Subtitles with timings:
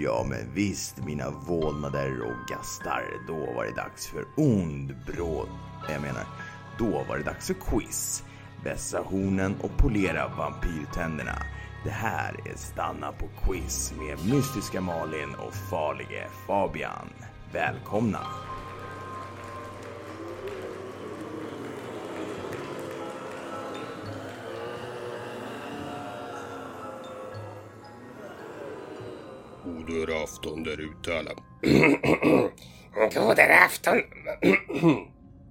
[0.00, 3.04] Ja men visst mina vålnader och gastar.
[3.26, 5.48] Då var det dags för ond bråd.
[5.88, 6.24] Jag menar,
[6.78, 8.24] då var det dags för quiz.
[8.64, 11.42] Vässa hornen och polera vampyrtänderna.
[11.84, 17.08] Det här är Stanna på quiz med mystiska Malin och farlige Fabian.
[17.52, 18.20] Välkomna!
[29.88, 31.30] God afton där ute alla.
[33.04, 34.02] God afton.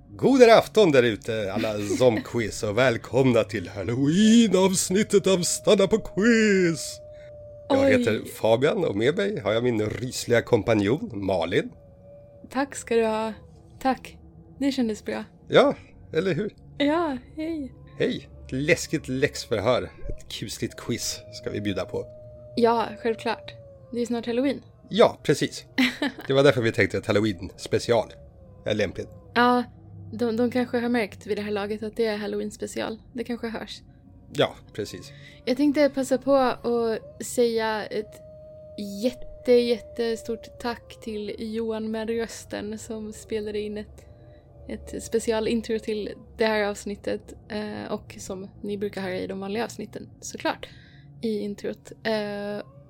[0.09, 6.99] God afton där ute alla zomquiz och välkomna till halloween-avsnittet av Stanna på quiz.
[7.69, 7.91] Jag Oj.
[7.91, 11.69] heter Fabian och med mig har jag min rysliga kompanjon Malin.
[12.49, 13.33] Tack ska du ha.
[13.81, 14.17] Tack.
[14.59, 15.23] Det kändes bra.
[15.47, 15.75] Ja,
[16.13, 16.53] eller hur?
[16.77, 17.73] Ja, hej.
[17.99, 18.29] Hej!
[18.45, 19.83] Ett läskigt läxförhör.
[19.83, 22.05] Ett kusligt quiz ska vi bjuda på.
[22.55, 23.53] Ja, självklart.
[23.91, 24.61] Det är snart halloween.
[24.89, 25.65] Ja, precis.
[26.27, 28.13] Det var därför vi tänkte att halloween special
[28.65, 29.09] är lämpligt.
[29.33, 29.63] Ja,
[30.13, 32.99] de, de kanske har märkt vid det här laget att det är halloween special.
[33.13, 33.81] Det kanske hörs.
[34.33, 35.11] Ja, precis.
[35.45, 38.21] Jag tänkte passa på att säga ett
[39.03, 44.05] jätte, jättestort tack till Johan med rösten som spelade in ett,
[44.67, 49.65] ett specialintro till det här avsnittet eh, och som ni brukar höra i de vanliga
[49.65, 50.67] avsnitten såklart
[51.21, 51.91] i introt.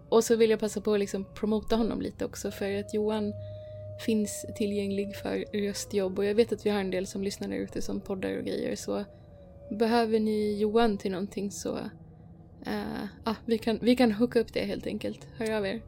[0.10, 3.34] Och så vill jag passa på att liksom promota honom lite också för att Johan
[4.06, 7.58] finns tillgänglig för röstjobb och jag vet att vi har en del som lyssnar där
[7.58, 9.06] ute som poddar och grejer så
[9.70, 11.80] behöver ni Johan till någonting så
[12.68, 15.28] Uh, ah, vi, kan, vi kan hooka upp det helt enkelt.
[15.38, 15.82] Hör av er.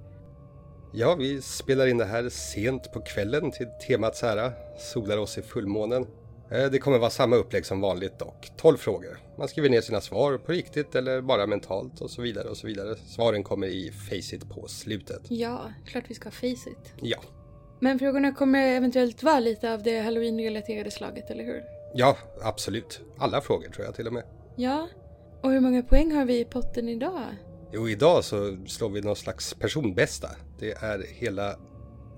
[0.94, 4.52] Ja, vi spelar in det här sent på kvällen till temats ära.
[4.78, 6.06] Solar oss i fullmånen.
[6.52, 8.52] Eh, Det kommer vara samma upplägg som vanligt dock.
[8.58, 9.20] 12 frågor.
[9.38, 12.68] Man skriver ner sina svar på riktigt eller bara mentalt och så vidare och så
[12.68, 12.96] vidare.
[12.96, 15.22] Svaren kommer i Faceit på slutet.
[15.30, 16.94] Ja, klart vi ska ha Faceit.
[17.02, 17.18] Ja.
[17.80, 21.64] Men frågorna kommer eventuellt vara lite av det halloween-relaterade slaget, eller hur?
[21.94, 23.02] Ja, absolut.
[23.18, 24.24] Alla frågor tror jag till och med.
[24.56, 24.88] Ja.
[25.44, 27.22] Och hur många poäng har vi i potten idag?
[27.74, 30.30] Jo, idag så slår vi någon slags personbästa.
[30.60, 31.56] Det är hela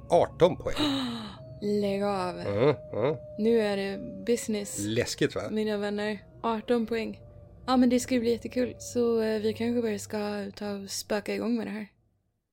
[0.09, 0.75] 18 poäng.
[1.61, 2.39] Lägg av.
[2.39, 3.15] Mm, mm.
[3.37, 5.41] Nu är det business, Läskigt va?
[5.51, 6.19] mina vänner.
[6.43, 7.19] 18 poäng.
[7.67, 8.75] Ja, men det ska ju bli jättekul.
[8.79, 11.87] Så eh, vi kanske bara ska ta och spöka igång med det här.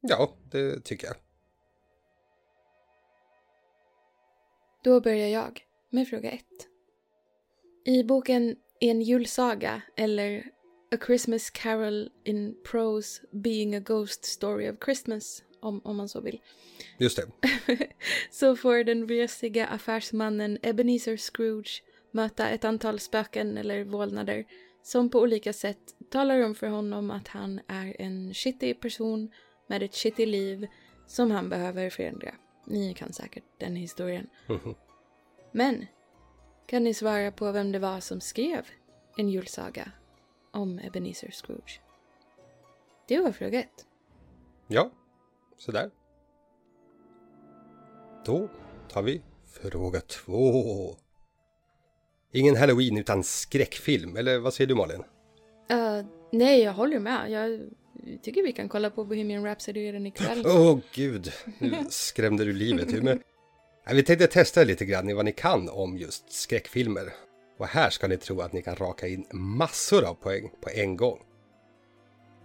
[0.01, 1.17] Ja, det tycker jag.
[4.85, 5.61] Då börjar jag
[5.91, 6.69] med fråga ett.
[7.85, 10.45] I boken En julsaga, eller
[10.95, 16.21] A Christmas Carol in Prose Being a Ghost Story of Christmas, om, om man så
[16.21, 16.41] vill,
[16.99, 17.49] Just det.
[18.31, 24.45] så får den vresiga affärsmannen Ebenezer Scrooge möta ett antal spöken eller vålnader
[24.83, 29.31] som på olika sätt talar om för honom att han är en shitty person
[29.67, 30.67] med ett shitty liv
[31.07, 32.35] som han behöver förändra.
[32.67, 34.29] Ni kan säkert den historien.
[35.53, 35.87] Men
[36.67, 38.67] kan ni svara på vem det var som skrev
[39.17, 39.93] en julsaga
[40.51, 41.81] om Ebenezer Scrooge?
[43.09, 43.87] Det var fråga ett.
[44.67, 44.91] Ja,
[45.59, 45.91] sådär.
[48.25, 48.49] Då
[48.89, 49.23] tar vi
[49.63, 50.97] fråga två.
[52.33, 55.03] Ingen halloween utan skräckfilm, eller vad säger du Malin?
[55.73, 57.31] Uh, nej, jag håller med.
[57.31, 57.61] Jag
[58.23, 60.43] tycker vi kan kolla på Bohemian Rhapsody redan ikväll.
[60.47, 63.19] Åh gud, nu skrämde du livet ur mig.
[63.91, 67.13] Vi tänkte testa lite grann i vad ni kan om just skräckfilmer.
[67.59, 70.97] Och här ska ni tro att ni kan raka in massor av poäng på en
[70.97, 71.19] gång.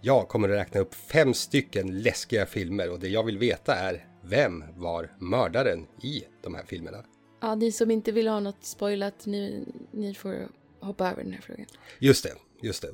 [0.06, 4.08] Jag kommer att räkna upp fem stycken läskiga filmer och det jag vill veta är
[4.22, 7.04] vem var mördaren i de här filmerna?
[7.40, 10.48] Ja, ni som inte vill ha något spoilat, ni, ni får
[10.80, 11.66] hoppa över den här frågan.
[11.98, 12.32] Just det,
[12.62, 12.88] just det.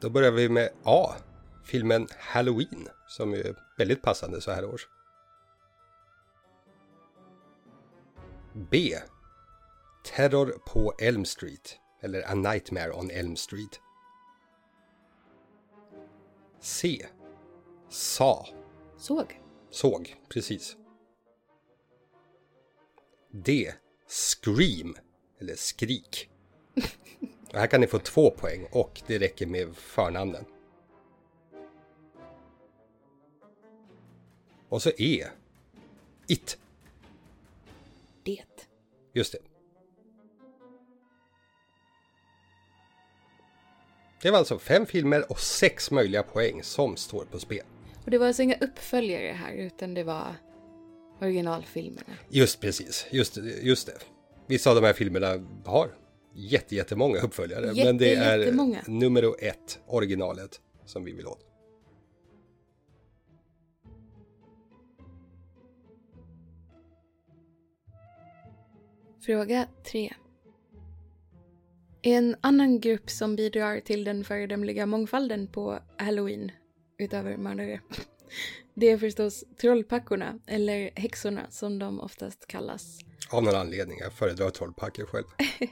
[0.00, 1.14] Då börjar vi med A.
[1.64, 4.88] Filmen Halloween, som är väldigt passande så här års.
[8.70, 8.94] B.
[10.16, 13.80] Terror på Elm Street, eller A Nightmare on Elm Street.
[16.60, 17.06] C.
[17.88, 18.46] Sa.
[18.96, 19.40] Såg.
[19.70, 20.76] Såg, precis.
[23.30, 23.72] D.
[24.06, 24.96] Scream,
[25.40, 26.30] eller skrik.
[27.52, 30.44] Här kan ni få två poäng och det räcker med förnamnen.
[34.68, 35.26] Och så E.
[36.26, 36.58] It,
[38.22, 38.44] Det.
[39.12, 39.38] just det.
[44.22, 47.62] Det var alltså fem filmer och sex möjliga poäng som står på spel.
[48.04, 50.34] Och det var alltså inga uppföljare här, utan det var
[51.20, 52.12] originalfilmerna.
[52.28, 53.98] Just precis, just, just det.
[54.46, 55.90] Vissa av de här filmerna har
[56.34, 57.66] jätte, jättemånga uppföljare.
[57.66, 58.82] Jätte, men det är jättemånga.
[58.86, 61.44] nummer ett, originalet, som vi vill åt.
[69.20, 70.14] Fråga 3.
[72.02, 76.52] En annan grupp som bidrar till den föredömliga mångfalden på Halloween,
[76.98, 77.80] utöver mördare,
[78.74, 82.98] det är förstås trollpackorna, eller häxorna som de oftast kallas.
[83.30, 85.26] Av någon anledning, jag föredrar trollpacker själv.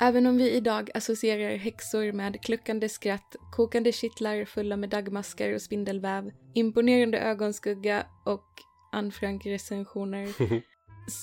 [0.00, 5.62] Även om vi idag associerar häxor med kluckande skratt, kokande kittlar fulla med daggmaskar och
[5.62, 8.44] spindelväv, imponerande ögonskugga och
[8.92, 10.28] Anne-Frank-recensioner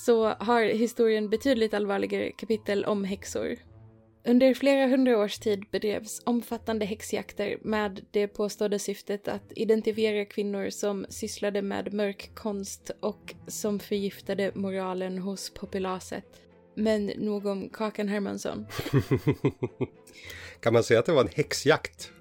[0.05, 3.55] så har historien betydligt allvarligare kapitel om häxor.
[4.29, 10.69] Under flera hundra års tid bedrevs omfattande häxjakter med det påstådda syftet att identifiera kvinnor
[10.69, 16.25] som sysslade med mörk konst och som förgiftade moralen hos populaset.
[16.75, 18.65] Men nog om Kakan Hermansson.
[20.59, 22.11] kan man säga att det var en häxjakt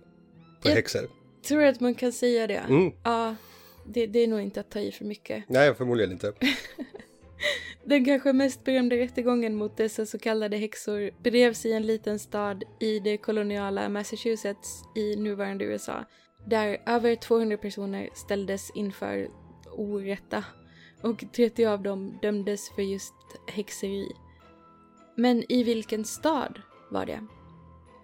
[0.63, 1.11] på Jag- häxor?
[1.43, 2.55] Tror att man kan säga det?
[2.69, 2.93] Mm.
[3.05, 3.37] Ja,
[3.87, 5.45] det, det är nog inte att ta i för mycket.
[5.49, 6.33] Nej, förmodligen inte.
[7.89, 12.65] Den kanske mest berömda rättegången mot dessa så kallade häxor bedrevs i en liten stad
[12.81, 16.05] i det koloniala Massachusetts i nuvarande USA.
[16.47, 19.29] Där över 200 personer ställdes inför
[19.71, 20.45] orätta
[21.03, 23.15] och 30 av dem dömdes för just
[23.47, 24.13] häxeri.
[25.17, 27.27] Men i vilken stad var det?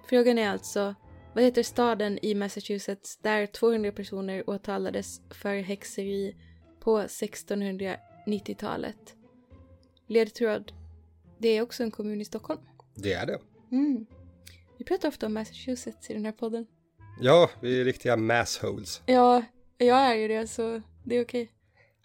[0.09, 0.95] Frågan är alltså,
[1.35, 6.37] vad heter staden i Massachusetts där 200 personer åtalades för häxeri
[6.81, 9.17] på 1690-talet?
[10.07, 10.73] Ledtråd.
[11.39, 12.61] Det är också en kommun i Stockholm.
[12.95, 13.39] Det är det.
[13.73, 14.07] Mm.
[14.79, 16.67] Vi pratar ofta om Massachusetts i den här podden.
[17.21, 19.03] Ja, vi är riktiga massholes.
[19.07, 19.43] Ja,
[19.79, 21.51] jag är ju det så det är okej.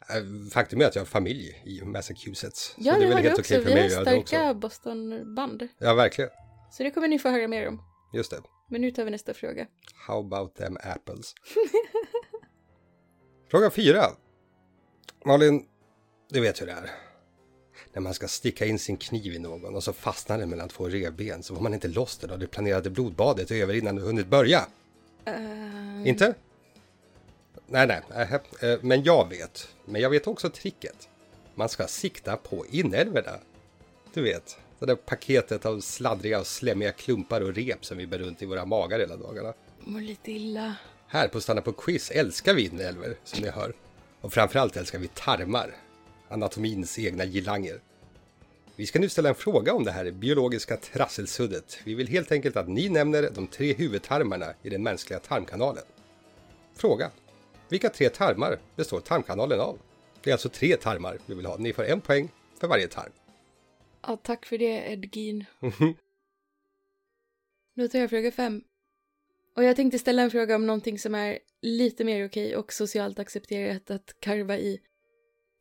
[0.10, 2.76] Äh, Faktum är att jag har familj i Massachusetts.
[2.78, 4.28] Ja, så det är väl har helt okej för Vi mig har att göra det
[4.28, 4.54] starka.
[4.54, 5.68] Boston-band.
[5.78, 6.30] Ja, verkligen.
[6.72, 7.82] Så det kommer ni få höra mer om.
[8.14, 8.42] Just det.
[8.70, 9.68] Men nu tar vi nästa fråga.
[10.08, 11.34] How about them apples?
[13.52, 14.04] Fråga fyra.
[15.26, 15.66] Malin,
[16.30, 16.90] du vet hur det är.
[17.94, 20.90] När man ska sticka in sin kniv i någon och så fastnar den mellan två
[20.90, 24.02] revben så får man inte loss den och det planerade blodbadet är över innan du
[24.02, 24.68] hunnit börja.
[25.28, 26.34] Uh, Inte?
[27.68, 28.28] Nej, nej.
[28.62, 29.68] Eh, men jag vet.
[29.86, 31.10] Men jag vet också tricket.
[31.56, 33.32] Man ska sikta på inälvorna.
[34.14, 38.18] Du vet, det där paketet av sladdriga och slemmiga klumpar och rep som vi bär
[38.18, 39.54] runt i våra magar hela dagarna.
[39.80, 40.76] mår lite illa.
[41.08, 43.74] Här på Stanna på Quiz älskar vi inälvor, som ni hör.
[44.22, 45.76] Och framförallt älskar vi tarmar.
[46.30, 47.82] Anatomins egna gillanger.
[48.76, 51.80] Vi ska nu ställa en fråga om det här biologiska trasselsuddet.
[51.84, 55.84] Vi vill helt enkelt att ni nämner de tre huvudtarmarna i den mänskliga tarmkanalen.
[56.74, 57.12] Fråga.
[57.70, 59.80] Vilka tre tarmar består tarmkanalen av?
[60.24, 61.58] Det är alltså tre tarmar vi vill ha.
[61.58, 63.12] Ni får en poäng för varje tarm.
[64.02, 65.46] Ja, tack för det Edgin.
[67.76, 68.64] Då tar jag fråga fem.
[69.56, 73.20] Och jag tänkte ställa en fråga om någonting som är lite mer okej och socialt
[73.20, 74.80] accepterat att karva i.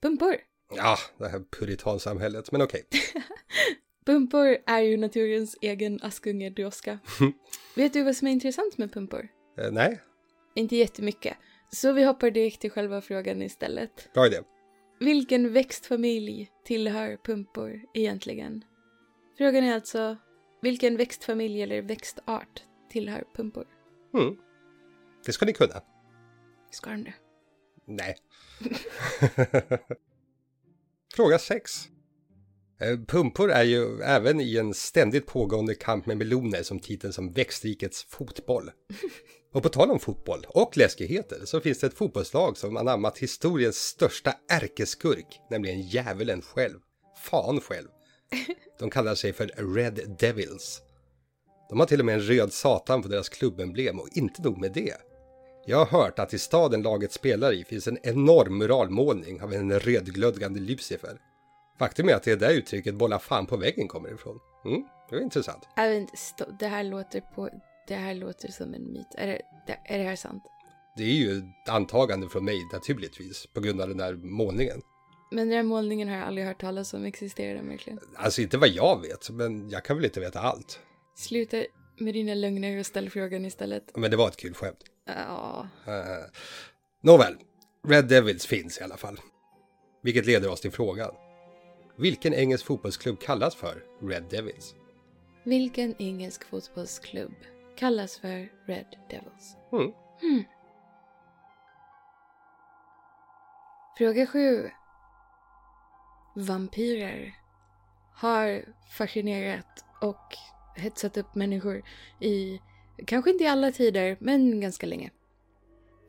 [0.03, 0.48] Pumpor.
[0.77, 2.87] Ja, det här puritansamhället, men okej.
[4.07, 6.99] Pumpor är ju naturens egen askunge droska.
[7.75, 9.29] Vet du vad som är intressant med pumpor?
[9.59, 10.01] Eh, nej,
[10.55, 11.37] Inte jättemycket.
[11.73, 14.13] Så vi hoppar direkt till själva frågan istället.
[14.15, 14.41] bra idé.
[15.01, 18.65] Vilken växtfamilj tillhör pumpor egentligen?
[19.39, 20.17] Frågan är alltså,
[20.63, 23.67] vilken växtfamilj eller växtart tillhör pumpor?
[24.15, 24.37] Mm.
[25.25, 25.83] Det ska ni kunna.
[26.71, 27.15] Ska den det?
[27.85, 28.17] Nej.
[31.19, 31.89] Fråga 6.
[33.09, 38.05] Pumpor är ju även i en ständigt pågående kamp med meloner som titeln som växtrikets
[38.05, 38.71] fotboll.
[39.55, 43.77] Och på tal om fotboll och läskigheter så finns det ett fotbollslag som anammat historiens
[43.77, 46.79] största ärkeskurk, nämligen djävulen själv.
[47.25, 47.89] Fan själv.
[48.79, 50.83] De kallar sig för Red Devils.
[51.69, 54.73] De har till och med en röd satan på deras klubbemblem och inte nog med
[54.73, 54.95] det.
[55.69, 59.81] Jag har hört att i staden laget spelar i finns en enorm muralmålning av en
[59.81, 61.21] rödglödgande Lucifer.
[61.79, 64.39] Faktum är att det är där uttrycket bolla fan på väggen kommer ifrån.
[64.65, 65.69] Mm, det är intressant.
[66.15, 67.51] Stå- det här låter på...
[67.89, 69.07] Det här låter som en myt.
[69.15, 70.43] Är det, det, är det här sant?
[70.97, 74.83] Det är ju ett antagande från mig naturligtvis på grund av den där målningen.
[75.31, 77.05] Men den här målningen har jag aldrig hört talas om.
[77.05, 77.99] Existerar den verkligen?
[78.17, 80.81] Alltså inte vad jag vet, men jag kan väl inte veta allt.
[81.17, 81.65] Sluta
[81.99, 83.97] med dina lögner och ställ frågan istället.
[83.97, 84.85] Men det var ett kul skämt.
[85.17, 86.27] Ja, Uh,
[87.01, 87.37] nåväl,
[87.89, 89.21] Red Devils finns i alla fall.
[90.03, 91.15] Vilket leder oss till frågan.
[91.97, 94.75] Vilken engelsk fotbollsklubb kallas för Red Devils?
[95.49, 97.35] vilken engelsk fotbollsklubb
[97.77, 99.57] kallas för Red Devils?
[99.73, 99.93] Mm.
[100.21, 100.45] Hmm.
[103.99, 104.71] Fråga sju.
[106.37, 107.35] Vampyrer
[108.15, 110.37] har fascinerat och
[110.77, 111.83] hetsat upp människor
[112.21, 112.61] i,
[113.05, 115.11] kanske inte i alla tider, men ganska länge.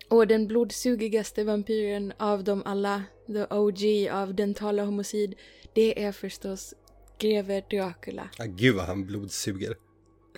[0.10, 5.36] Och den blodsugigaste vampyren av dem alla, the OG av dentala homicid,
[5.74, 6.74] det är förstås
[7.20, 8.30] greve Dracula.
[8.38, 9.76] Ja, gud vad han blodsuger.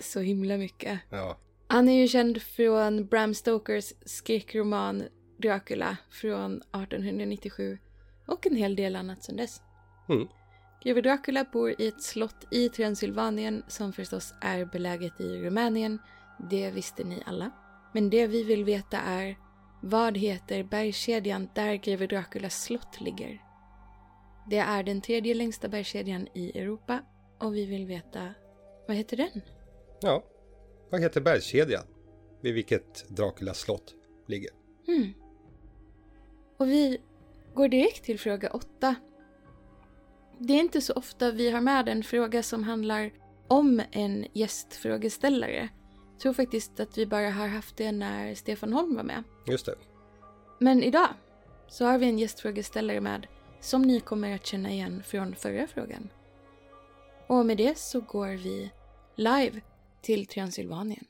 [0.00, 1.00] Så himla mycket.
[1.10, 1.38] Ja.
[1.66, 5.02] Han är ju känd från Bram Stokers skräckroman
[5.42, 7.78] Dracula från 1897
[8.26, 9.60] och en hel del annat sedan dess.
[10.08, 10.28] Mm.
[10.84, 15.98] Greve Dracula bor i ett slott i Transylvanien som förstås är beläget i Rumänien.
[16.50, 17.50] Det visste ni alla.
[17.92, 19.38] Men det vi vill veta är
[19.82, 23.42] vad heter bergskedjan där greve Draculas slott ligger?
[24.50, 27.00] Det är den tredje längsta bergskedjan i Europa
[27.38, 28.34] och vi vill veta
[28.88, 29.42] vad heter den?
[30.00, 30.24] Ja.
[30.90, 31.84] Vad heter bergskedjan?
[32.40, 33.94] Vid vilket Draculas slott
[34.26, 34.50] ligger?
[34.86, 35.12] Hmm.
[36.56, 37.00] Och vi
[37.54, 38.94] går direkt till fråga åtta.
[40.38, 43.12] Det är inte så ofta vi har med en fråga som handlar
[43.48, 45.68] om en gästfrågeställare.
[46.22, 49.22] Tror faktiskt att vi bara har haft det när Stefan Holm var med.
[49.46, 49.74] Just det.
[50.58, 51.08] Men idag
[51.68, 53.26] så har vi en gästfrågeställare med
[53.60, 56.08] som ni kommer att känna igen från förra frågan.
[57.26, 58.70] Och med det så går vi
[59.16, 59.60] live
[60.02, 61.04] till Transylvanien.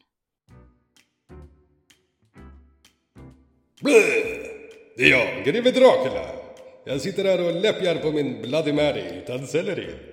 [3.80, 4.00] Blä!
[4.96, 6.26] Det är jag, greve Dracula.
[6.84, 10.11] Jag sitter här och läppjar på min Bloody Mary utan selleri.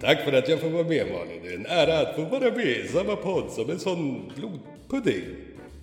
[0.00, 1.40] Tack för att jag får vara med Malin.
[1.42, 5.24] Det är en ära att få vara med i samma podd som en sån blodpudding.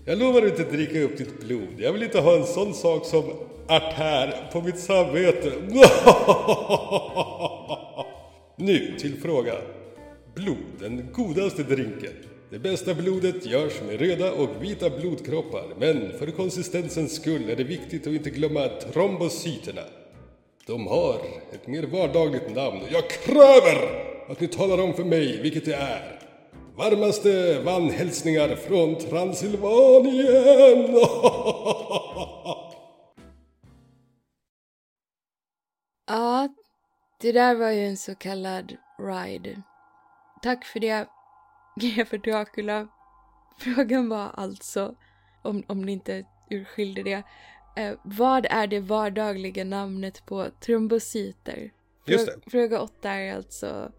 [0.05, 1.67] Jag lovar att inte dricka upp ditt blod.
[1.77, 3.23] Jag vill inte ha en sån sak som
[3.67, 5.51] artär på mitt samvete.
[8.55, 9.61] nu till frågan.
[10.35, 12.13] Blod, den godaste drinken.
[12.49, 17.63] Det bästa blodet görs med röda och vita blodkroppar, men för konsistensens skull är det
[17.63, 19.81] viktigt att inte glömma trombocyterna.
[20.67, 21.15] De har
[21.53, 25.75] ett mer vardagligt namn och jag kräver att ni talar om för mig vilket det
[25.75, 26.19] är.
[26.75, 30.99] Varmaste vannhälsningar från Transylvanien!
[36.07, 36.49] Ja,
[37.21, 39.61] det där var ju en så kallad ride.
[40.41, 41.07] Tack för det,
[41.75, 42.87] greve Dracula.
[43.59, 44.95] Frågan var alltså,
[45.41, 47.23] om, om ni inte urskilde det,
[47.75, 51.71] eh, vad är det vardagliga namnet på trombocyter?
[52.05, 52.51] Just det.
[52.51, 53.91] Fråga åtta är alltså,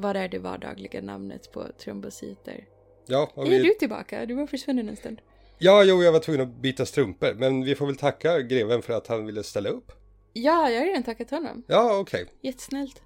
[0.00, 2.64] vad är det vardagliga namnet på trombocyter?
[3.06, 3.62] Ja, och Är vi...
[3.62, 4.26] du tillbaka?
[4.26, 5.20] Du var försvunnen en stund.
[5.58, 8.92] ja, jo, jag var tvungen att byta strumpor, men vi får väl tacka greven för
[8.92, 9.92] att han ville ställa upp.
[10.32, 11.62] Ja, jag har redan tackat honom.
[11.66, 12.26] Ja, okej.
[12.42, 13.02] Jättesnällt.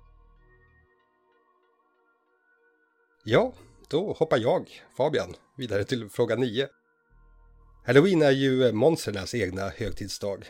[3.25, 3.53] Ja,
[3.89, 6.69] då hoppar jag, Fabian, vidare till fråga 9.
[7.87, 10.47] Halloween är ju monsternas egna högtidsdag.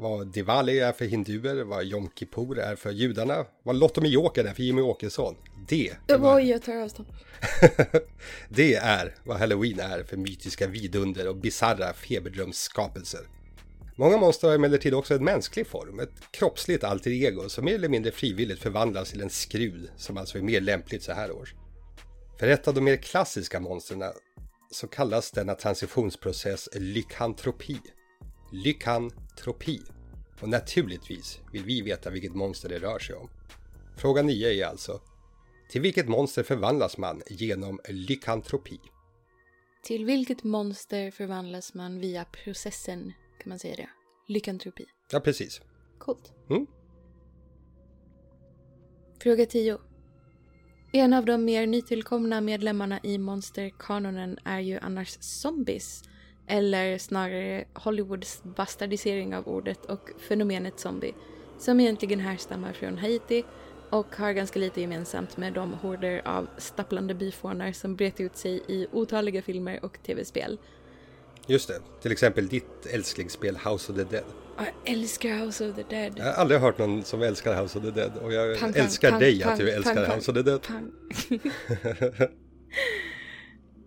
[0.00, 4.46] Vad Diwali är för hinduer, vad Jom Kippur är för judarna, vad Lotto med Jokern
[4.46, 5.36] är för Jimmy Åkesson.
[5.68, 7.08] Det Oj, jag tar avstånd.
[8.48, 13.20] det är vad Halloween är för mytiska vidunder och bisarra feberdrömsskapelser.
[13.96, 17.88] Många monster har emellertid också en mänsklig form, ett kroppsligt alter ego som mer eller
[17.88, 21.54] mindre frivilligt förvandlas till en skrud som alltså är mer lämpligt så här års.
[22.38, 24.02] För ett av de mer klassiska monstren
[24.70, 27.80] så kallas denna transitionsprocess lykantropi.
[28.50, 29.80] Lykantropi.
[30.40, 33.28] Och naturligtvis vill vi veta vilket monster det rör sig om.
[33.96, 35.00] Fråga 9 är alltså
[35.70, 38.80] Till vilket monster förvandlas man genom lykantropi?
[39.82, 43.88] Till vilket monster förvandlas man via processen, kan man säga det?
[44.28, 44.86] Lykantropi.
[45.12, 45.60] Ja, precis.
[45.98, 46.32] Coolt.
[46.50, 46.66] Mm.
[49.22, 49.78] Fråga 10.
[50.92, 56.02] En av de mer nytillkomna medlemmarna i monsterkanonen är ju annars zombies.
[56.50, 61.14] Eller snarare Hollywoods bastardisering av ordet och fenomenet zombie.
[61.58, 63.44] Som egentligen härstammar från Haiti
[63.90, 68.62] och har ganska lite gemensamt med de horder av stapplande byfånar som brett ut sig
[68.68, 70.58] i otaliga filmer och tv-spel.
[71.46, 71.80] Just det.
[72.02, 74.24] Till exempel ditt älsklingsspel House of the Dead.
[74.56, 76.12] Jag älskar House of the Dead.
[76.16, 79.10] Jag har aldrig hört någon som älskar House of the Dead och jag Pang, älskar
[79.10, 80.16] pang, dig pang, att du älskar.
[80.16, 80.60] House of the Dead.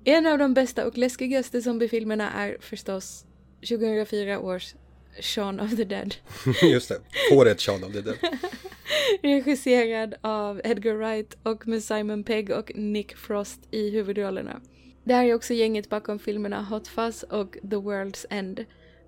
[0.05, 3.25] En av de bästa och läskigaste zombiefilmerna är förstås
[3.69, 4.75] 2004 års
[5.19, 6.15] Shaun of the Dead.
[6.61, 6.99] Just det.
[7.29, 8.17] Fåret Shaun of the Dead.
[9.21, 14.61] Regisserad av Edgar Wright och med Simon Pegg och Nick Frost i huvudrollerna.
[15.03, 18.65] Det här är också gänget bakom filmerna Hot Fuzz och The World's End.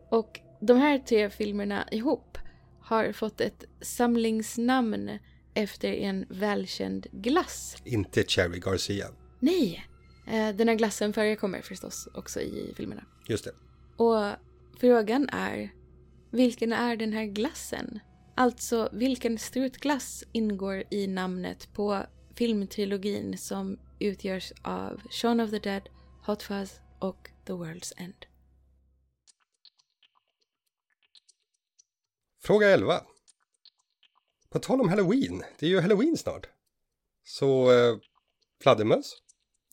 [0.09, 2.37] Och de här tre filmerna ihop
[2.81, 5.19] har fått ett samlingsnamn
[5.53, 7.77] efter en välkänd glass.
[7.85, 9.07] Inte Cherry Garcia.
[9.39, 9.85] Nej!
[10.27, 13.05] Eh, Den här glassen förekommer förstås också i filmerna.
[13.27, 13.51] Just det.
[13.97, 14.35] Och
[14.79, 15.73] frågan är,
[16.31, 17.99] vilken är den här glassen?
[18.35, 22.05] Alltså, vilken strutglass ingår i namnet på
[22.35, 25.89] filmtrilogin som utgörs av Shaun of the Dead,
[26.25, 28.25] Hot Fuzz och The World's End?
[32.43, 33.01] Fråga 11.
[34.49, 36.47] På tal om halloween, det är ju halloween snart.
[37.23, 37.97] Så eh,
[38.61, 39.11] fladdermöss?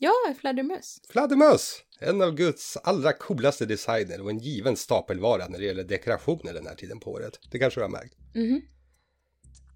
[0.04, 1.00] Ja, fladdermöss.
[1.09, 1.82] Fladdermöss!
[2.00, 6.66] En av Guds allra coolaste designer och en given stapelvara när det gäller dekorationer den
[6.66, 7.38] här tiden på året.
[7.50, 8.14] Det kanske du har märkt.
[8.35, 8.62] Mhm.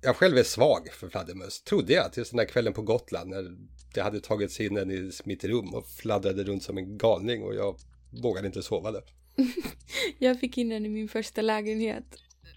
[0.03, 3.57] Jag själv är svag för fladdermöss, trodde jag, tills den där kvällen på Gotland när
[3.95, 7.43] det hade tagit sig in en i mitt rum och fladdrade runt som en galning
[7.43, 7.77] och jag
[8.23, 9.03] vågade inte sova där.
[10.19, 12.07] Jag fick in den i min första lägenhet.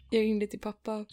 [0.09, 1.05] Jag ringde till pappa.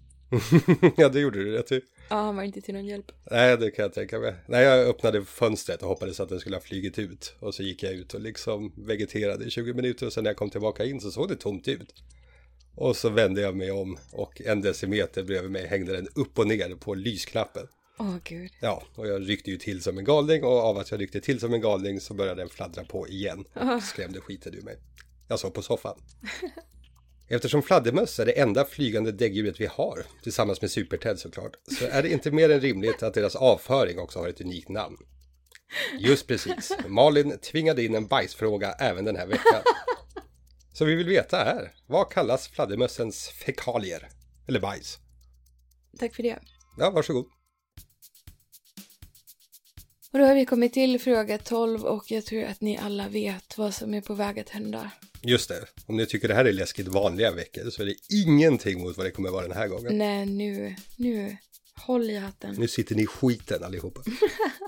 [0.96, 1.80] ja, det gjorde du rätt i.
[2.08, 3.12] Ja, han var inte till någon hjälp.
[3.30, 4.34] Nej, det kan jag tänka mig.
[4.46, 7.34] Nej, jag öppnade fönstret och hoppades att den skulle ha flugit ut.
[7.40, 10.36] Och så gick jag ut och liksom vegeterade i 20 minuter och sen när jag
[10.36, 11.94] kom tillbaka in så såg det tomt ut.
[12.74, 16.46] Och så vände jag mig om och en decimeter bredvid mig hängde den upp och
[16.46, 17.66] ner på lysknappen.
[17.98, 18.50] Åh gud.
[18.60, 21.40] Ja, och jag ryckte ju till som en galning och av att jag ryckte till
[21.40, 23.44] som en galning så började den fladdra på igen.
[23.54, 24.78] Och skrämde skiten ur mig.
[25.28, 25.98] Jag sov på soffan.
[27.28, 32.02] Eftersom fladdermöss är det enda flygande däggdjuret vi har, tillsammans med Super-Ted såklart, så är
[32.02, 34.96] det inte mer än rimligt att deras avföring också har ett unikt namn.
[35.98, 39.62] Just precis, Malin tvingade in en bajsfråga även den här veckan.
[40.72, 44.08] Så vi vill veta här, vad kallas fladdermössens fekalier?
[44.48, 44.98] Eller bajs?
[45.98, 46.38] Tack för det.
[46.78, 47.26] Ja, varsågod.
[50.12, 53.58] Och då har vi kommit till fråga 12 och jag tror att ni alla vet
[53.58, 54.90] vad som är på väg att hända.
[55.28, 58.80] Just det, om ni tycker det här är läskigt vanliga veckor så är det ingenting
[58.80, 59.98] mot vad det kommer vara den här gången.
[59.98, 61.36] Nej, nu, nu,
[61.74, 62.54] håll i hatten.
[62.58, 64.02] Nu sitter ni i skiten allihopa.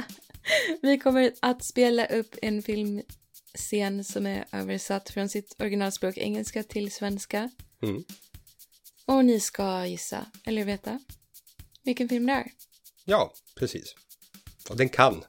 [0.82, 6.92] Vi kommer att spela upp en filmscen som är översatt från sitt originalspråk engelska till
[6.92, 7.50] svenska.
[7.82, 8.04] Mm.
[9.04, 11.00] Och ni ska gissa, eller veta,
[11.84, 12.50] vilken film det är.
[13.04, 13.94] Ja, precis.
[14.68, 15.24] Och den kan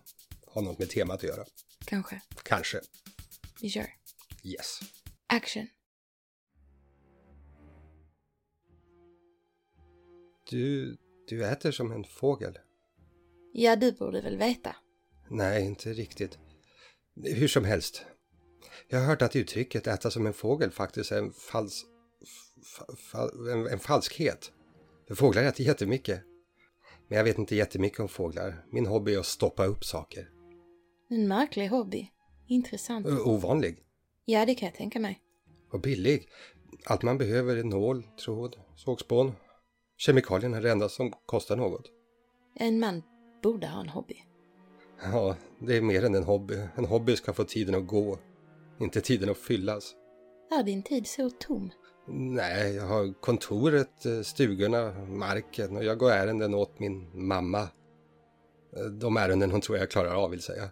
[0.47, 1.45] ha något med temat att göra.
[1.85, 2.21] Kanske.
[2.43, 2.81] Kanske.
[3.61, 3.87] Vi kör.
[4.43, 4.79] Yes.
[5.31, 5.67] Action.
[10.49, 12.57] Du, du äter som en fågel.
[13.53, 14.75] Ja, du borde väl veta.
[15.29, 16.39] Nej, inte riktigt.
[17.23, 18.05] Hur som helst.
[18.87, 21.85] Jag har hört att uttrycket äta som en fågel faktiskt är en fals...
[22.63, 24.51] Fa, fa, en, en falskhet.
[25.07, 26.23] För fåglar äter jättemycket.
[27.07, 28.65] Men jag vet inte jättemycket om fåglar.
[28.71, 30.29] Min hobby är att stoppa upp saker.
[31.09, 32.11] En märklig hobby.
[32.47, 33.07] Intressant.
[33.07, 33.85] Ö, Ovanlig.
[34.31, 35.19] Ja, det kan jag tänka mig.
[35.71, 36.27] Och billig.
[36.85, 39.31] Allt man behöver är nål, tråd, sågspån.
[39.97, 41.85] Kemikalierna är det enda som kostar något.
[42.55, 43.03] En man
[43.43, 44.15] borde ha en hobby.
[45.03, 46.55] Ja, det är mer än en hobby.
[46.75, 48.17] En hobby ska få tiden att gå.
[48.79, 49.95] Inte tiden att fyllas.
[50.51, 51.71] Är din tid så tom?
[52.07, 57.61] Nej, jag har kontoret, eh, stugorna, marken och jag går ärenden åt min mamma.
[58.77, 60.69] Eh, De ärenden hon tror jag klarar av vill säga.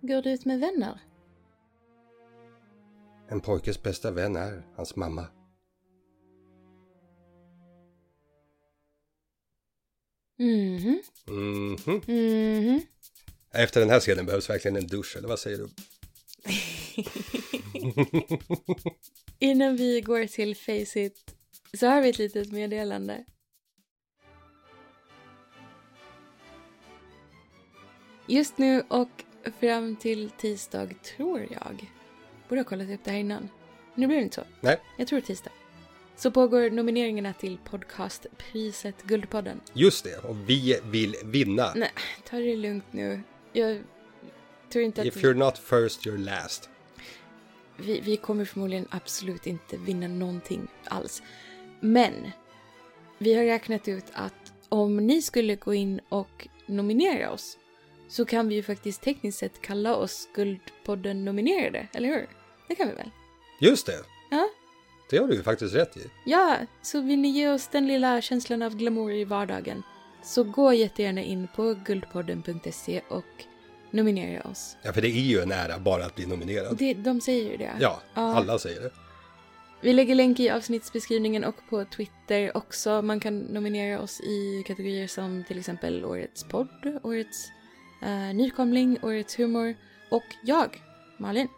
[0.00, 1.00] Går du ut med vänner?
[3.34, 5.26] En pojkes bästa vän är hans mamma.
[10.38, 11.02] Mhm.
[11.26, 12.02] Mhm.
[12.06, 12.80] Mhm.
[13.50, 15.68] Efter den här scenen behövs verkligen en dusch, eller vad säger du?
[19.38, 21.34] Innan vi går till Face It
[21.72, 23.24] så har vi ett litet meddelande.
[28.28, 29.24] Just nu och
[29.60, 31.90] fram till tisdag tror jag.
[32.48, 33.48] Borde ha kollat upp det här innan.
[33.94, 34.42] Nu blir det inte så.
[34.60, 35.50] Nej, Jag tror tisdag.
[36.16, 39.60] Så pågår nomineringarna till podcastpriset Guldpodden.
[39.72, 40.16] just det.
[40.18, 41.72] Och vi vill vinna.
[41.76, 41.90] Nej,
[42.28, 43.20] ta det lugnt nu.
[43.52, 43.82] Jag
[44.72, 46.68] tror inte att If you're not first, you're last.
[47.76, 51.22] vi, vi kommer förmodligen absolut inte vinna någonting alls.
[51.80, 52.12] Men
[53.18, 57.58] vi har räknat ut att om ni skulle gå in och nominera oss
[58.08, 62.26] så kan vi ju faktiskt tekniskt sett kalla oss Guldpodden-nominerade, eller hur?
[62.68, 63.10] Det kan vi väl?
[63.60, 64.04] Just det.
[64.30, 64.48] Ja.
[65.10, 66.00] Det har du ju faktiskt rätt i.
[66.26, 69.82] Ja, så vill ni ge oss den lilla känslan av glamour i vardagen
[70.22, 73.24] så gå jättegärna in på guldpodden.se och
[73.90, 74.76] nominera oss.
[74.82, 76.76] Ja, för det är ju en ära bara att bli nominerad.
[76.76, 77.70] Det, de säger ju det.
[77.80, 78.34] Ja, Ja.
[78.36, 78.90] alla säger det.
[79.80, 83.02] Vi lägger länk i avsnittsbeskrivningen och på Twitter också.
[83.02, 87.48] Man kan nominera oss i kategorier som till exempel Årets podd, Årets
[88.04, 89.74] eh, nykomling, Årets humor
[90.08, 90.82] och jag,
[91.18, 91.48] Malin.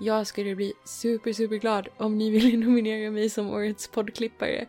[0.00, 4.66] Jag skulle bli super, super glad om ni ville nominera mig som Årets poddklippare.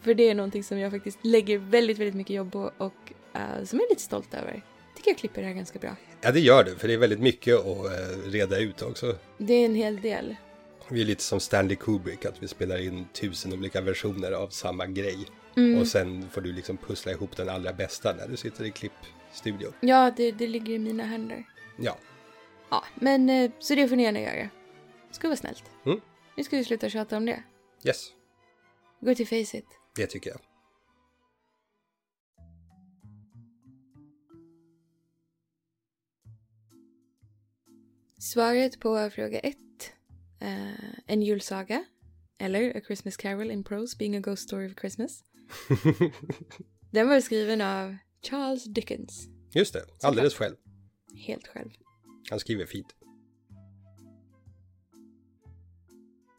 [0.00, 3.64] För det är någonting som jag faktiskt lägger väldigt, väldigt mycket jobb på och eh,
[3.64, 4.62] som jag är lite stolt över.
[4.96, 5.96] Tycker jag klipper det här ganska bra.
[6.20, 9.16] Ja, det gör du, för det är väldigt mycket att eh, reda ut också.
[9.38, 10.36] Det är en hel del.
[10.88, 14.86] Vi är lite som Stanley Kubrick, att vi spelar in tusen olika versioner av samma
[14.86, 15.26] grej.
[15.56, 15.80] Mm.
[15.80, 18.70] Och sen får du liksom pussla ihop den allra bästa när du sitter i
[19.34, 19.72] klippstudion.
[19.80, 21.44] Ja, det, det ligger i mina händer.
[21.78, 21.98] Ja,
[22.70, 24.48] Ja, men eh, så det får ni gärna göra.
[25.10, 25.64] Ska vara snällt.
[25.86, 26.00] Mm.
[26.36, 27.42] Nu ska vi sluta tjata om det.
[27.84, 28.10] yes.
[29.00, 29.66] Gå till Faceit.
[29.96, 30.40] Det tycker jag.
[38.18, 39.56] Svaret på fråga ett.
[40.40, 41.84] eh, en julsaga.
[42.38, 45.24] Eller A Christmas Carol in Prose Being a Ghost Story of Christmas.
[46.90, 47.96] Den var skriven av
[48.30, 49.28] Charles Dickens.
[49.54, 50.56] Just det, alldeles själv.
[51.26, 51.70] Helt själv.
[52.30, 52.94] Han skriver fint.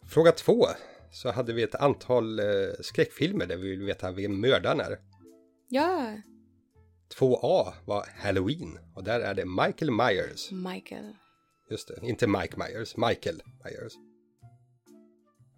[0.08, 0.66] Fråga två.
[1.12, 2.46] Så hade vi ett antal eh,
[2.82, 4.98] skräckfilmer där vi vill veta vem mördaren är.
[5.70, 6.18] Ja,
[7.20, 10.52] 2A var Halloween och där är det Michael Myers.
[10.52, 11.16] Michael.
[11.70, 13.94] Just det, inte Mike Myers, Michael Myers.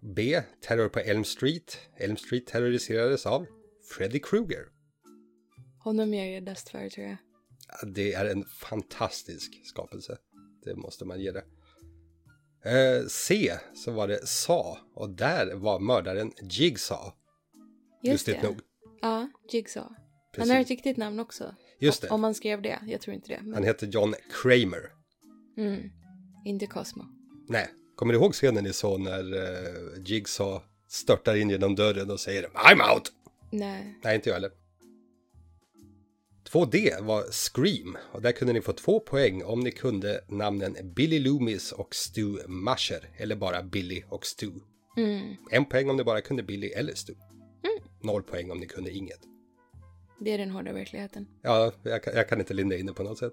[0.00, 0.42] B.
[0.60, 1.78] Terror på Elm Street.
[1.96, 3.46] Elm Street terroriserades av
[3.90, 4.66] Freddy Krueger.
[5.88, 7.16] Honom är jag räddast för tror jag.
[7.94, 10.18] Det är en fantastisk skapelse.
[10.64, 11.44] Det måste man ge det.
[12.64, 13.52] Eh, C.
[13.74, 17.12] Så var det Sa och där var mördaren Jigsaw.
[18.02, 18.48] Just Lustigt det.
[18.48, 18.60] nog.
[19.00, 19.94] Ja, Jigsaw.
[20.32, 20.48] Precis.
[20.48, 21.54] Han har ett riktigt namn också.
[21.78, 22.08] Just det.
[22.08, 22.78] Om man skrev det.
[22.86, 23.40] Jag tror inte det.
[23.42, 24.92] Men, Han heter John Kramer.
[25.56, 25.90] mm,
[26.44, 27.04] inte Cosmo.
[27.48, 32.20] Nej, kommer du ihåg scenen ni såg när uh, Jigsaw störtar in genom dörren och
[32.20, 33.12] säger I'm out?
[33.50, 33.98] Nej.
[34.04, 34.67] Nej, inte jag heller.
[36.52, 41.18] 2D var Scream och där kunde ni få två poäng om ni kunde namnen Billy
[41.18, 44.50] Loomis och Stu Masher eller bara Billy och Stu.
[44.96, 47.14] Mm, En poäng om ni bara kunde Billy eller Stu.
[48.02, 49.20] Noll poäng om ni kunde inget.
[50.20, 51.26] det är den hårda verkligheten.
[51.42, 53.32] Ja, jag kan, jag kan inte linda in det på något sätt.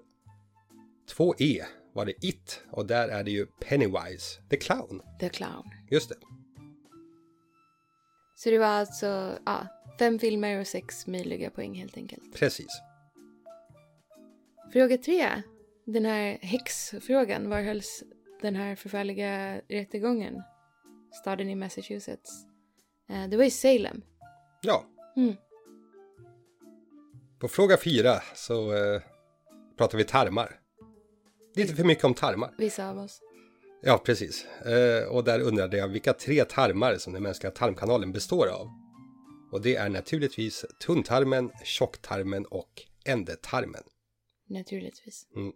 [1.16, 5.02] 2E var det It och där är det ju Pennywise, the clown.
[5.20, 5.64] The Clown.
[5.90, 6.16] Just det.
[8.36, 9.66] Så det var alltså ja,
[9.98, 12.34] fem filmer och sex möjliga poäng helt enkelt.
[12.34, 12.66] Precis.
[14.72, 15.42] Fråga tre.
[15.84, 17.50] Den här häxfrågan.
[17.50, 18.02] Var hölls
[18.42, 20.42] den här förfärliga rättegången?
[21.12, 22.46] Staden i Massachusetts.
[23.08, 24.02] Eh, det var i Salem.
[24.62, 24.84] Ja.
[25.16, 25.34] Mm.
[27.38, 29.02] På fråga fyra så eh,
[29.78, 30.60] pratar vi tarmar.
[31.54, 32.54] Lite för mycket om tarmar.
[32.58, 33.20] Vissa av oss.
[33.82, 34.46] Ja, precis.
[34.46, 38.70] Eh, och där undrade jag vilka tre tarmar som den mänskliga tarmkanalen består av.
[39.52, 43.82] Och det är naturligtvis tunntarmen, tjocktarmen och ändtarmen.
[44.46, 45.26] Naturligtvis.
[45.36, 45.52] Mm.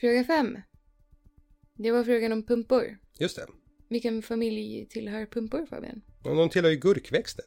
[0.00, 0.58] Fråga fem.
[1.74, 2.98] Det var frågan om pumpor.
[3.18, 3.46] Just det.
[3.88, 6.02] Vilken familj tillhör pumpor Fabian?
[6.24, 7.44] Och de tillhör ju gurkväxter.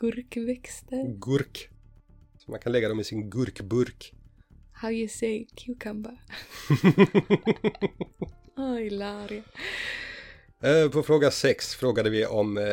[0.00, 1.18] Gurkväxter.
[1.18, 1.68] Gurk.
[2.38, 4.12] Så man kan lägga dem i sin gurkburk.
[4.72, 6.24] How you say cucumber.
[8.56, 9.42] Oj, Larry.
[10.62, 12.64] Eh, På fråga 6 frågade vi om eh,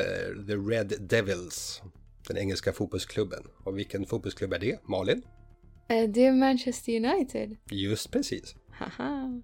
[0.47, 1.81] The Red Devils.
[2.27, 3.43] Den engelska fotbollsklubben.
[3.63, 4.79] Och vilken fotbollsklubb är det?
[4.87, 5.21] Malin?
[5.89, 7.55] Eh, Det är Manchester United.
[7.71, 8.55] Just precis.
[8.71, 9.41] Haha.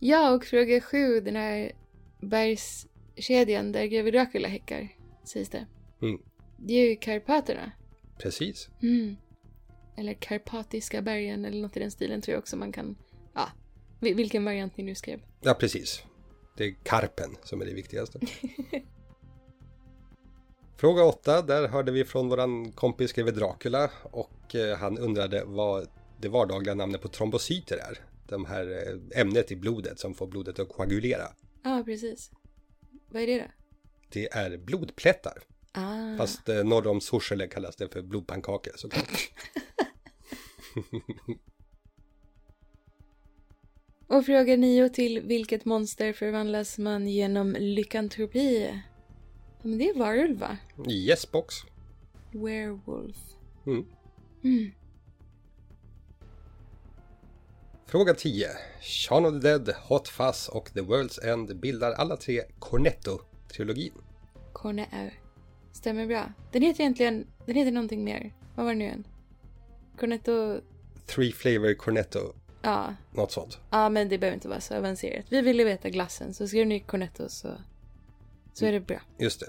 [0.00, 1.72] Ja, och fråga sju, den här
[2.20, 4.88] bergskedjan där greve Dracula häckar,
[5.24, 5.66] sägs det.
[6.02, 6.20] Mm.
[6.58, 7.72] Det är ju Karpaterna.
[8.18, 8.68] Precis.
[8.82, 9.16] Mm.
[9.96, 12.96] Eller Karpatiska bergen eller något i den stilen tror jag också man kan...
[13.34, 13.48] Ja,
[14.00, 15.20] vil- vilken variant ni nu skrev.
[15.40, 16.02] Ja, precis.
[16.56, 18.20] Det är karpen som är det viktigaste.
[20.84, 25.88] Fråga 8, där hörde vi från våran kompis greve Dracula och eh, han undrade vad
[26.20, 27.98] det vardagliga namnet på trombocyter är.
[28.28, 31.22] De här eh, ämnet i blodet som får blodet att koagulera.
[31.62, 32.30] Ja, precis.
[33.08, 33.44] Vad är det då?
[34.08, 35.42] Det är blodplättar.
[35.72, 39.30] Ah, Fast eh, norr om Sorsele kallas det för blodpannkakor såklart.
[44.08, 48.70] och fråga nio till vilket monster förvandlas man genom lykantropi?
[49.64, 50.56] Ja, men det är varulv va?
[50.88, 51.54] Yes box.
[52.32, 53.16] Werewolf.
[53.66, 53.86] Mm.
[54.44, 54.70] Mm.
[57.86, 58.48] Fråga 10.
[58.80, 63.92] Shaun of the Dead, Hot Fuzz och The World's End bildar alla tre Cornetto-trilogin.
[64.52, 64.96] Cornetto.
[65.72, 66.32] Stämmer bra.
[66.52, 68.34] Den heter egentligen, den heter någonting mer.
[68.54, 69.06] Vad var det nu igen?
[69.98, 70.60] Cornetto,
[71.06, 72.94] Three Flavor Cornetto, ja.
[73.12, 73.58] något sånt.
[73.70, 75.26] Ja, men det behöver inte vara så avancerat.
[75.28, 77.48] Vi ville veta glassen, så skrev ni Cornetto så,
[78.54, 79.00] så är det bra.
[79.18, 79.46] Just det.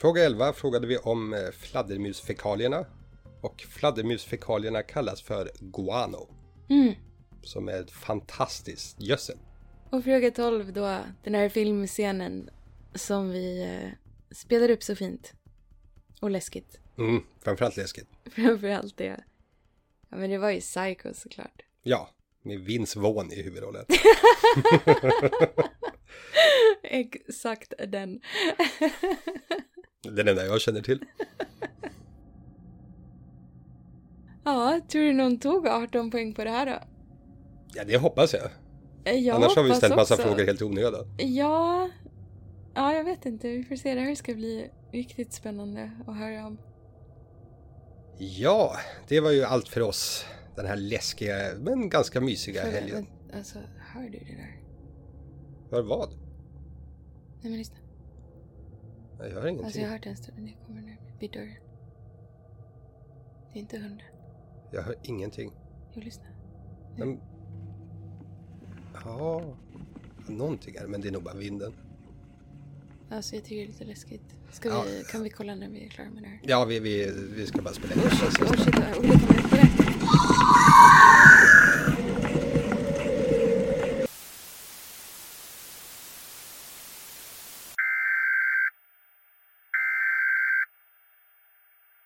[0.00, 2.86] Fråga 11 frågade vi om eh, fladdermusfekalierna.
[3.40, 6.28] Och fladdermusfekalierna kallas för guano.
[6.68, 6.94] Mm.
[7.42, 9.36] Som är ett fantastiskt gödsel.
[9.90, 12.50] Och fråga 12 då, den här filmscenen
[12.94, 13.90] som vi eh,
[14.34, 15.34] spelar upp så fint.
[16.20, 16.80] Och läskigt.
[16.98, 18.08] Mm, framförallt läskigt.
[18.32, 19.24] Framförallt det.
[20.08, 21.62] Ja, men det var ju Psycho såklart.
[21.82, 22.10] Ja,
[22.42, 23.84] med Vince Vaughn i huvudrollen.
[26.82, 28.20] Exakt den.
[30.02, 31.04] Den enda jag känner till.
[34.44, 36.78] ja, tror du någon tog 18 poäng på det här då?
[37.74, 38.50] Ja, det hoppas jag.
[39.04, 40.26] Eh, Jag Annars har vi hoppas ställt massa också.
[40.26, 41.16] frågor helt i onödan.
[41.18, 41.88] Ja,
[42.74, 43.48] Ja, jag vet inte.
[43.48, 43.94] Vi får se.
[43.94, 46.58] Det här ska bli riktigt spännande att höra om.
[48.18, 48.76] Ja,
[49.08, 50.24] det var ju allt för oss.
[50.56, 53.06] Den här läskiga men ganska mysiga För- helgen.
[53.30, 54.60] men, Alltså, hör du det där?
[55.70, 56.08] För vad?
[57.40, 57.76] Nej men lyssna.
[59.18, 59.82] Jag hör Alltså ingenting.
[59.82, 61.54] jag har hört en stund när jag kommer nu vid dörren.
[63.52, 64.06] Det är inte hunden.
[64.72, 65.52] Jag hör ingenting.
[65.94, 66.24] Jo, lyssna.
[66.98, 67.20] Men...
[69.04, 69.42] Ja,
[70.28, 71.72] någonting är det, men det är nog bara vinden.
[73.10, 74.22] Alltså jag tycker det är lite läskigt.
[74.50, 74.84] Ska Ja.
[74.86, 76.40] vi, kan vi kolla när vi är klara med det här?
[76.42, 79.81] Ja, vi, vi, vi ska bara spela in Oh det shit, oh shit, vad olika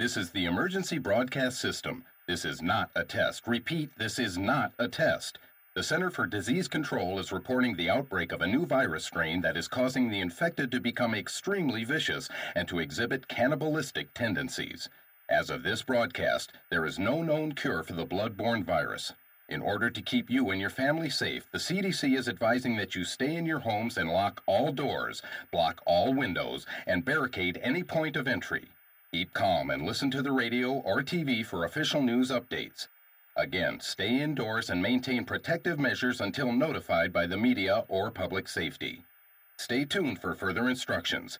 [0.06, 2.04] This is the emergency broadcast system.
[2.28, 3.48] This is not a test.
[3.48, 5.40] Repeat, this is not a test.
[5.74, 9.56] The Center for Disease Control is reporting the outbreak of a new virus strain that
[9.56, 14.88] is causing the infected to become extremely vicious and to exhibit cannibalistic tendencies.
[15.28, 19.12] As of this broadcast, there is no known cure for the blood-borne virus.
[19.48, 23.02] In order to keep you and your family safe, the CDC is advising that you
[23.02, 28.14] stay in your homes and lock all doors, block all windows, and barricade any point
[28.14, 28.68] of entry.
[29.16, 32.88] Keep calm and listen to the radio or TV for official news updates.
[33.35, 39.07] Again, stay indoors and maintain protective measures until notified by the media or public safety.
[39.57, 41.38] Stay tuned for further instructions.